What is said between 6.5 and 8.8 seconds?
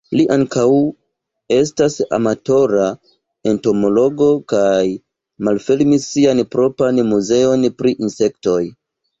propran muzeon pri insektoj.